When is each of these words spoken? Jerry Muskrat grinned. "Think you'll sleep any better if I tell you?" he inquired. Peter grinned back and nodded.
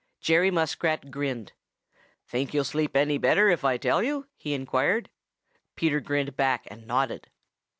Jerry 0.19 0.49
Muskrat 0.49 1.11
grinned. 1.11 1.53
"Think 2.25 2.55
you'll 2.55 2.63
sleep 2.63 2.97
any 2.97 3.19
better 3.19 3.49
if 3.51 3.63
I 3.63 3.77
tell 3.77 4.01
you?" 4.01 4.25
he 4.35 4.55
inquired. 4.55 5.11
Peter 5.75 5.99
grinned 5.99 6.35
back 6.35 6.63
and 6.71 6.87
nodded. 6.87 7.29